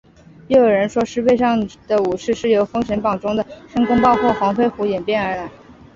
[0.47, 5.51] 又有人说是狮背上的武士是由封神榜中的申公豹或黄飞虎演变而来。